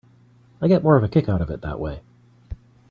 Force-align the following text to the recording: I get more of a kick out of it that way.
I 0.63 0.67
get 0.67 0.81
more 0.81 0.95
of 0.97 1.03
a 1.03 1.07
kick 1.07 1.29
out 1.29 1.41
of 1.43 1.51
it 1.51 1.61
that 1.61 1.79
way. 1.79 2.01